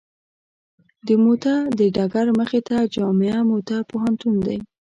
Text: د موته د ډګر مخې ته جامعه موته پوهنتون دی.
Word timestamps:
د 1.05 1.07
موته 1.23 1.55
د 1.77 1.79
ډګر 1.95 2.27
مخې 2.39 2.59
ته 2.67 2.77
جامعه 2.95 3.39
موته 3.49 3.77
پوهنتون 3.89 4.35
دی. 4.47 4.57